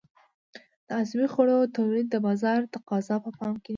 د 0.87 0.89
عضوي 0.99 1.27
خوړو 1.33 1.71
تولید 1.77 2.07
د 2.11 2.15
بازار 2.25 2.59
تقاضا 2.75 3.15
په 3.25 3.31
پام 3.37 3.53
کې 3.55 3.59
نیول 3.61 3.67
شي. 3.67 3.69